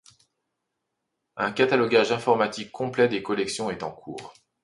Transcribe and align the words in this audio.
Un 1.37 1.51
catalogage 1.51 2.11
informatique 2.11 2.71
complet 2.71 3.07
des 3.07 3.21
collections 3.21 3.69
est 3.69 3.83
en 3.83 3.91
cours. 3.91 4.33